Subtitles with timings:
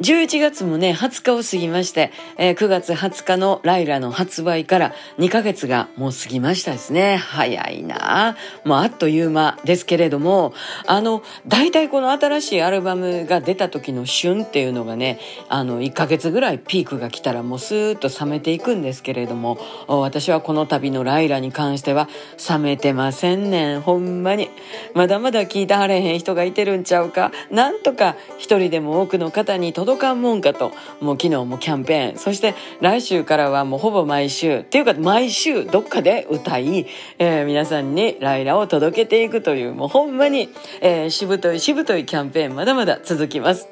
[0.00, 7.16] 11月もね、20日を過ぎまして、えー、9月20日のライラの発売から2ヶ月がもう過ぎましたですね。
[7.16, 10.52] 早いなもうあっという間ですけれども、
[10.86, 22.08] あの、大体この新しいアルバムが出た時の旬っていうのがね、あの、1ヶ月ぐらいピークが来たらもうスーッと冷めていくんですけれども、私はこの度のライラに関しては
[22.50, 23.80] 冷めてませんねん。
[23.80, 24.50] ほんまに。
[24.94, 27.30] まだまだ聞いてはれへん人がいてるんちゃうか。
[27.52, 36.86] なんとか一人でも多くの方に届かんもんかと、もう昨日もキャンペーン、そして来週からはもうほぼ毎週、っていうか毎週どっかで歌い、
[37.18, 40.48] えー、皆さんにライラを届けていくという、もうほんまに、
[40.80, 43.68] えー、しぶといしぶといキャンペーンまだまだ続きます。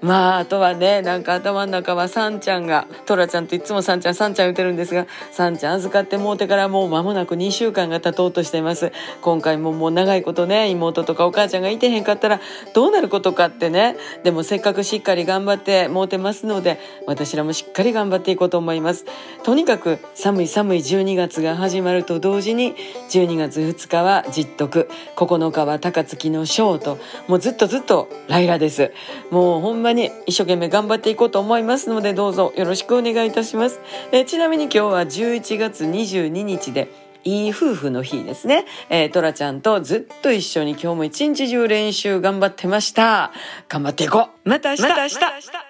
[0.00, 8.92] まああとはねなんか頭の中はさんちゃんがトラちゃんといつもさんちゃんさんちゃん言ってるんですがさんちゃん預かってもうてからもう間もなく2週間が経とうとしています。
[9.22, 12.40] 今回ももう長いことね妹とかお母ちゃんがいてへんかったら
[12.74, 13.96] どうなることかってね。
[14.22, 19.04] でもせっかくしっかり頑張ってもうてますので私らもしっかり頑張っていこうと思います。
[19.42, 22.74] とにかく寒い寒い12月が始まると同時に
[23.10, 24.88] 12月2日は実徳。
[25.16, 28.92] 9日は高槻のショートもうずっとずっとライラです。
[29.30, 33.80] もうほんまに一生懸命頑張っていこうと思いますのでどうぞよろしくお願いいたします。
[34.12, 36.88] えちなみに今日は11月22日で
[37.24, 38.64] いい夫婦の日ですね。
[38.88, 43.32] えー、トラちゃんとずっと一緒に今日も一日中練習頑張ってました。
[43.68, 45.67] 頑張っていこうまた明日また明日